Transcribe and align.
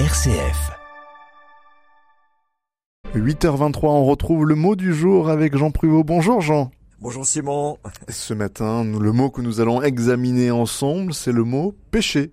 RCF. 0.00 0.72
8h23, 3.14 3.78
on 3.84 4.04
retrouve 4.06 4.44
le 4.44 4.56
mot 4.56 4.74
du 4.74 4.92
jour 4.92 5.28
avec 5.28 5.56
Jean 5.56 5.70
Pruvot. 5.70 6.02
Bonjour 6.02 6.40
Jean. 6.40 6.72
Bonjour 7.00 7.24
Simon. 7.24 7.78
Ce 8.08 8.34
matin, 8.34 8.82
le 8.82 9.12
mot 9.12 9.30
que 9.30 9.40
nous 9.40 9.60
allons 9.60 9.82
examiner 9.82 10.50
ensemble, 10.50 11.14
c'est 11.14 11.30
le 11.30 11.44
mot 11.44 11.76
péché. 11.92 12.32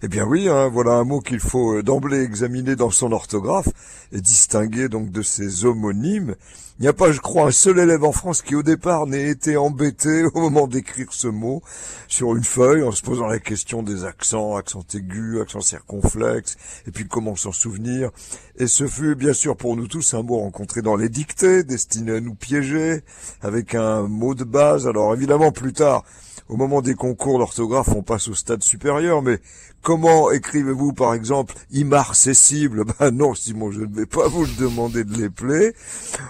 Eh 0.00 0.06
bien 0.06 0.24
oui, 0.24 0.48
hein, 0.48 0.68
voilà 0.68 0.92
un 0.92 1.02
mot 1.02 1.20
qu'il 1.20 1.40
faut 1.40 1.78
euh, 1.78 1.82
d'emblée 1.82 2.22
examiner 2.22 2.76
dans 2.76 2.90
son 2.90 3.10
orthographe 3.10 3.68
et 4.12 4.20
distinguer 4.20 4.88
donc 4.88 5.10
de 5.10 5.22
ses 5.22 5.64
homonymes. 5.64 6.36
Il 6.78 6.82
n'y 6.82 6.88
a 6.88 6.92
pas, 6.92 7.10
je 7.10 7.18
crois, 7.18 7.48
un 7.48 7.50
seul 7.50 7.80
élève 7.80 8.04
en 8.04 8.12
France 8.12 8.40
qui 8.40 8.54
au 8.54 8.62
départ 8.62 9.08
n'ait 9.08 9.28
été 9.28 9.56
embêté 9.56 10.22
au 10.34 10.40
moment 10.40 10.68
d'écrire 10.68 11.08
ce 11.10 11.26
mot 11.26 11.64
sur 12.06 12.36
une 12.36 12.44
feuille 12.44 12.84
en 12.84 12.92
se 12.92 13.02
posant 13.02 13.26
la 13.26 13.40
question 13.40 13.82
des 13.82 14.04
accents, 14.04 14.54
accent 14.54 14.84
aigu, 14.94 15.40
accent 15.40 15.62
circonflexe, 15.62 16.56
et 16.86 16.92
puis 16.92 17.08
comment 17.08 17.34
s'en 17.34 17.50
souvenir. 17.50 18.10
Et 18.56 18.68
ce 18.68 18.86
fut 18.86 19.16
bien 19.16 19.32
sûr 19.32 19.56
pour 19.56 19.76
nous 19.76 19.88
tous 19.88 20.14
un 20.14 20.22
mot 20.22 20.38
rencontré 20.38 20.80
dans 20.80 20.94
les 20.94 21.08
dictées, 21.08 21.64
destiné 21.64 22.12
à 22.12 22.20
nous 22.20 22.36
piéger, 22.36 23.02
avec 23.42 23.74
un 23.74 24.02
mot 24.02 24.36
de 24.36 24.44
base. 24.44 24.86
Alors 24.86 25.12
évidemment 25.12 25.50
plus 25.50 25.72
tard, 25.72 26.04
au 26.48 26.56
moment 26.56 26.82
des 26.82 26.94
concours 26.94 27.38
d'orthographe, 27.38 27.88
on 27.94 28.02
passe 28.02 28.28
au 28.28 28.34
stade 28.34 28.62
supérieur, 28.62 29.22
mais 29.22 29.38
comment 29.82 30.30
écrivez-vous 30.30 30.92
par 30.92 31.14
exemple 31.14 31.54
immarcessible 31.72 32.84
Ben 32.98 33.10
non, 33.10 33.34
Simon, 33.34 33.70
je 33.70 33.80
ne 33.80 33.94
vais 33.94 34.06
pas 34.06 34.28
vous 34.28 34.44
le 34.44 34.58
demander 34.58 35.04
de 35.04 35.16
l'épeler. 35.16 35.74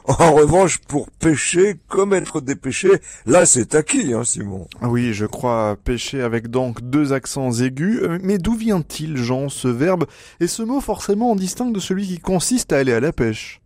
En 0.06 0.32
revanche, 0.34 0.78
pour 0.78 1.10
pécher, 1.10 1.76
commettre 1.88 2.40
des 2.40 2.56
péchés, 2.56 3.00
là 3.26 3.46
c'est 3.46 3.74
acquis, 3.74 4.12
hein, 4.12 4.24
Simon. 4.24 4.66
Ah 4.80 4.88
oui, 4.88 5.12
je 5.12 5.26
crois 5.26 5.76
pécher 5.82 6.22
avec 6.22 6.48
donc 6.48 6.82
deux 6.82 7.12
accents 7.12 7.52
aigus. 7.52 8.00
Euh, 8.02 8.18
mais 8.22 8.38
d'où 8.38 8.54
vient-il, 8.54 9.16
Jean, 9.16 9.48
ce 9.48 9.68
verbe? 9.68 10.06
Et 10.40 10.46
ce 10.46 10.62
mot 10.62 10.80
forcément 10.80 11.30
en 11.30 11.36
distingue 11.36 11.74
de 11.74 11.80
celui 11.80 12.06
qui 12.06 12.18
consiste 12.18 12.72
à 12.72 12.78
aller 12.78 12.92
à 12.92 13.00
la 13.00 13.12
pêche 13.12 13.60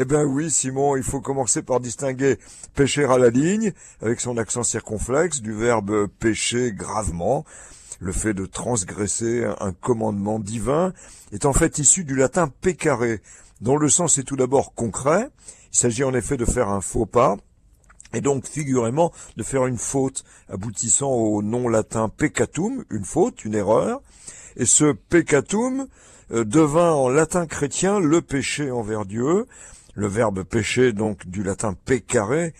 eh 0.00 0.04
bien 0.04 0.22
oui, 0.22 0.48
Simon, 0.48 0.94
il 0.94 1.02
faut 1.02 1.20
commencer 1.20 1.60
par 1.60 1.80
distinguer 1.80 2.38
pêcher 2.74 3.04
à 3.04 3.18
la 3.18 3.30
ligne, 3.30 3.72
avec 4.00 4.20
son 4.20 4.38
accent 4.38 4.62
circonflexe, 4.62 5.42
du 5.42 5.52
verbe 5.52 6.06
pécher 6.06 6.70
gravement. 6.72 7.44
Le 7.98 8.12
fait 8.12 8.32
de 8.32 8.46
transgresser 8.46 9.44
un 9.58 9.72
commandement 9.72 10.38
divin 10.38 10.92
est 11.32 11.46
en 11.46 11.52
fait 11.52 11.78
issu 11.78 12.04
du 12.04 12.14
latin 12.14 12.46
peccare, 12.46 13.18
dont 13.60 13.76
le 13.76 13.88
sens 13.88 14.18
est 14.18 14.22
tout 14.22 14.36
d'abord 14.36 14.72
concret. 14.72 15.30
Il 15.72 15.76
s'agit 15.76 16.04
en 16.04 16.14
effet 16.14 16.36
de 16.36 16.44
faire 16.44 16.68
un 16.68 16.80
faux 16.80 17.06
pas, 17.06 17.36
et 18.14 18.20
donc 18.20 18.46
figurément 18.46 19.12
de 19.36 19.42
faire 19.42 19.66
une 19.66 19.78
faute 19.78 20.22
aboutissant 20.48 21.10
au 21.10 21.42
nom 21.42 21.68
latin 21.68 22.08
peccatum, 22.08 22.84
une 22.90 23.04
faute, 23.04 23.44
une 23.44 23.56
erreur. 23.56 24.00
Et 24.56 24.64
ce 24.64 24.92
peccatum 24.92 25.88
euh, 26.30 26.44
devint 26.44 26.92
en 26.92 27.08
latin 27.08 27.46
chrétien 27.46 27.98
le 27.98 28.22
péché 28.22 28.70
envers 28.70 29.04
Dieu, 29.04 29.46
le 29.98 30.06
verbe 30.06 30.44
pécher, 30.44 30.92
donc 30.92 31.26
du 31.26 31.42
latin 31.42 31.74
peccare, 31.74 32.52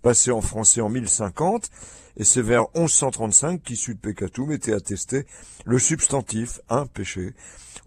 passé 0.00 0.30
en 0.30 0.40
français 0.40 0.80
en 0.80 0.88
1050, 0.88 1.68
et 2.16 2.24
c'est 2.24 2.40
vers 2.40 2.68
1135 2.74 3.62
qu'issu 3.62 3.94
de 3.94 4.00
peccatum 4.00 4.50
était 4.50 4.72
attesté 4.72 5.26
le 5.66 5.78
substantif, 5.78 6.60
un 6.70 6.86
péché. 6.86 7.34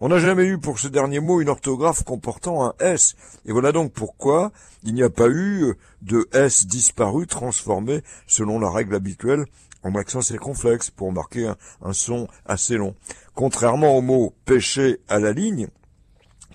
On 0.00 0.10
n'a 0.10 0.20
jamais 0.20 0.44
eu 0.44 0.58
pour 0.58 0.78
ce 0.78 0.86
dernier 0.86 1.18
mot 1.18 1.40
une 1.40 1.48
orthographe 1.48 2.04
comportant 2.04 2.64
un 2.64 2.74
S, 2.78 3.16
et 3.46 3.50
voilà 3.50 3.72
donc 3.72 3.92
pourquoi 3.92 4.52
il 4.84 4.94
n'y 4.94 5.02
a 5.02 5.10
pas 5.10 5.28
eu 5.28 5.74
de 6.02 6.28
S 6.32 6.68
disparu 6.68 7.26
transformé 7.26 8.02
selon 8.28 8.60
la 8.60 8.70
règle 8.70 8.94
habituelle 8.94 9.44
en 9.82 9.92
accent 9.96 10.20
circonflexe 10.20 10.90
pour 10.90 11.10
marquer 11.10 11.52
un 11.82 11.92
son 11.92 12.28
assez 12.46 12.76
long. 12.76 12.94
Contrairement 13.34 13.96
au 13.96 14.02
mot 14.02 14.34
péché 14.44 15.00
à 15.08 15.18
la 15.18 15.32
ligne, 15.32 15.66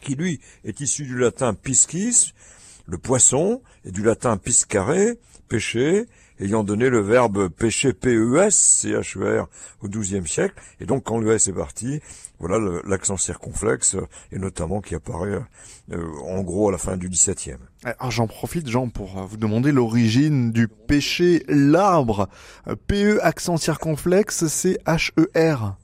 qui 0.05 0.15
lui 0.15 0.39
est 0.63 0.79
issu 0.79 1.03
du 1.03 1.17
latin 1.17 1.53
piscis, 1.53 2.33
le 2.85 2.97
poisson, 2.97 3.61
et 3.83 3.91
du 3.91 4.03
latin 4.03 4.37
piscare, 4.37 5.15
péché, 5.49 6.05
ayant 6.39 6.63
donné 6.63 6.89
le 6.89 6.99
verbe 6.99 7.49
péché, 7.49 7.93
P-E-S, 7.93 8.55
C-H-E-R, 8.55 9.47
au 9.81 9.87
XIIe 9.87 10.27
siècle. 10.27 10.55
Et 10.79 10.85
donc, 10.85 11.03
quand 11.03 11.17
le 11.17 11.31
S 11.31 11.47
est 11.47 11.53
parti, 11.53 12.01
voilà 12.39 12.81
l'accent 12.85 13.17
circonflexe, 13.17 13.97
et 14.31 14.37
notamment 14.37 14.81
qui 14.81 14.93
apparaît 14.93 15.39
euh, 15.91 16.07
en 16.23 16.41
gros 16.41 16.69
à 16.69 16.71
la 16.71 16.77
fin 16.77 16.97
du 16.97 17.09
XVIIe. 17.09 17.57
Alors 17.83 18.11
j'en 18.11 18.27
profite, 18.27 18.69
Jean, 18.69 18.89
pour 18.89 19.17
euh, 19.17 19.25
vous 19.25 19.37
demander 19.37 19.71
l'origine 19.71 20.51
du 20.51 20.67
péché 20.67 21.43
l'arbre. 21.47 22.29
Euh, 22.67 22.75
P-E 22.75 23.19
accent 23.23 23.57
circonflexe, 23.57 24.45
C-H-E-R. 24.45 25.77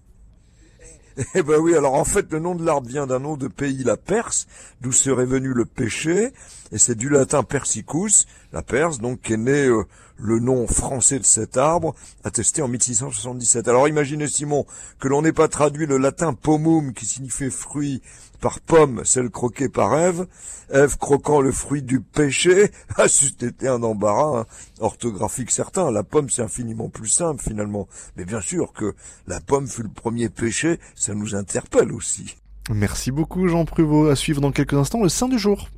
Eh 1.36 1.44
ben 1.44 1.60
oui, 1.60 1.76
alors 1.76 1.96
en 1.96 2.06
fait, 2.06 2.32
le 2.32 2.40
nom 2.40 2.56
de 2.56 2.66
l'arbre 2.66 2.88
vient 2.88 3.08
d'un 3.08 3.20
nom 3.20 3.38
de 3.38 3.48
pays, 3.48 3.84
la 3.84 3.98
Perse, 3.98 4.48
d'où 4.82 4.92
serait 4.92 5.26
venu 5.26 5.54
le 5.54 5.66
péché, 5.66 6.34
et 6.72 6.78
c'est 6.78 6.96
du 6.96 7.10
latin 7.10 7.44
persicus, 7.44 8.28
la 8.54 8.62
Perse, 8.62 9.00
donc 9.00 9.22
qui 9.22 9.34
est 9.34 9.38
né 9.38 9.66
euh, 9.66 9.84
le 10.22 10.40
nom 10.40 10.68
français 10.68 11.20
de 11.20 11.26
cet 11.26 11.58
arbre, 11.58 11.96
attesté 12.24 12.62
en 12.62 12.68
1677. 12.68 13.68
Alors 13.68 13.88
imaginez, 13.88 14.28
Simon, 14.28 14.66
que 15.00 15.08
l'on 15.08 15.24
n'ait 15.24 15.34
pas 15.34 15.48
traduit 15.48 15.88
le 15.88 15.98
latin 15.98 16.34
pomum, 16.34 16.94
qui 16.94 17.06
signifie 17.06 17.50
fruit, 17.50 18.02
par 18.40 18.60
pomme, 18.60 19.04
celle 19.06 19.30
croquée 19.30 19.70
par 19.70 19.98
Ève, 19.98 20.26
Ève 20.72 20.98
croquant 20.98 21.42
le 21.42 21.52
fruit 21.52 21.84
du 21.84 22.02
péché, 22.02 22.72
ah, 22.98 23.08
c'était 23.08 23.68
un 23.68 23.84
embarras 23.84 24.42
hein, 24.42 24.46
orthographique 24.80 25.52
certain. 25.52 25.92
La 25.92 26.04
pomme, 26.04 26.30
c'est 26.30 26.42
infiniment 26.42 26.90
plus 26.90 27.10
simple 27.10 27.42
finalement. 27.42 27.88
Mais 28.18 28.26
bien 28.26 28.42
sûr 28.42 28.74
que 28.74 28.96
la 29.28 29.40
pomme 29.40 29.68
fut 29.68 29.84
le 29.84 29.90
premier 29.90 30.30
péché, 30.30 30.80
ça 30.96 31.14
nous 31.14 31.36
interpelle 31.36 31.92
aussi. 31.92 32.36
Merci 32.70 33.12
beaucoup 33.12 33.48
Jean 33.48 33.66
Pruvot. 33.66 34.08
À 34.08 34.16
suivre 34.16 34.42
dans 34.42 34.52
quelques 34.52 34.74
instants 34.74 35.04
le 35.04 35.10
Saint 35.10 35.30
du 35.30 35.38
jour. 35.40 35.70